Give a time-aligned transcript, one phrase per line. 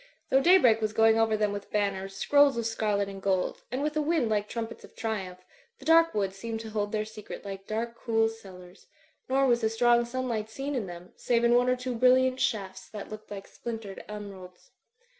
[0.31, 3.95] Though daybreak was going over them with banners, scrolls of scarlet and gold, and with
[3.95, 5.45] a wind like trumpets of triumph,
[5.77, 8.87] the dark woods seemed to hold their secret like dark, cool cellars;
[9.29, 12.89] nor was the strong sunlight seen in them, save in one or two brilliant shafts,
[12.89, 14.71] that looked like splin tered emeralds.